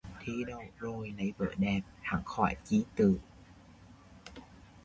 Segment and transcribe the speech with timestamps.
[0.19, 3.19] Thi đậu rồi lấy vợ đẹp, hắn khoái chí tử